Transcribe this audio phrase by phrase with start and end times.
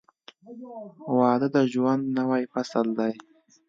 [1.17, 3.13] •واده د ژوند نوی فصل دی.